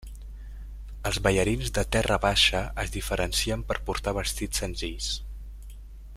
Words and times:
Els 1.09 1.19
ballarins 1.27 1.69
de 1.75 1.83
Terra 1.97 2.17
Baixa 2.23 2.61
es 2.85 2.95
diferencien 2.97 3.67
per 3.69 3.79
portar 3.91 4.15
vestits 4.23 4.65
senzills. 4.65 5.13